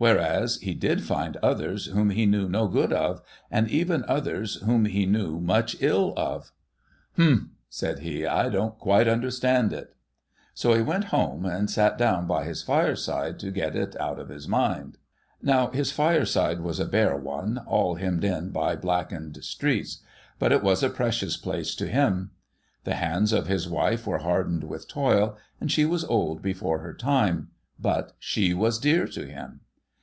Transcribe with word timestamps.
^Vhereas, 0.00 0.58
he 0.60 0.74
did 0.74 1.04
find 1.04 1.36
others 1.36 1.86
whom 1.86 2.10
he 2.10 2.26
knew 2.26 2.48
no 2.48 2.66
good 2.66 2.92
of, 2.92 3.22
and 3.48 3.68
even 3.70 4.04
others 4.08 4.56
whom 4.56 4.86
he 4.86 5.06
knew 5.06 5.38
much 5.38 5.76
ill 5.78 6.12
of.' 6.16 6.50
Humph!' 7.16 7.50
said 7.68 8.00
he.' 8.00 8.26
I 8.26 8.48
don't 8.48 8.76
quite 8.76 9.06
understand 9.06 9.72
it.'' 9.72 9.94
So, 10.52 10.74
he 10.74 10.82
went 10.82 11.04
home, 11.14 11.46
and 11.46 11.70
sat 11.70 11.96
down 11.96 12.26
by 12.26 12.42
his 12.44 12.60
fireside 12.64 13.38
to 13.38 13.52
get 13.52 13.76
it 13.76 13.94
out 14.00 14.18
of 14.18 14.30
his 14.30 14.48
mind. 14.48 14.98
Now, 15.40 15.70
his 15.70 15.92
fireside 15.92 16.58
was 16.60 16.80
a 16.80 16.84
bare 16.86 17.16
one, 17.16 17.58
all 17.58 17.94
hemmed 17.94 18.24
in 18.24 18.50
by 18.50 18.74
blackened 18.74 19.44
streets; 19.44 20.00
but 20.40 20.50
it 20.50 20.64
was 20.64 20.82
a 20.82 20.90
precious 20.90 21.36
place 21.36 21.72
to 21.76 21.86
him. 21.86 22.32
The 22.82 22.96
hands 22.96 23.32
of 23.32 23.46
his 23.46 23.68
wife 23.68 24.08
were 24.08 24.18
hardened 24.18 24.64
with 24.64 24.88
toil, 24.88 25.38
and 25.60 25.70
she 25.70 25.84
was 25.84 26.04
old 26.06 26.42
before 26.42 26.80
her 26.80 26.94
time; 26.94 27.50
but 27.78 28.10
she 28.18 28.52
was 28.52 28.80
dear 28.80 29.06
to 29.06 29.26
him. 29.28 29.60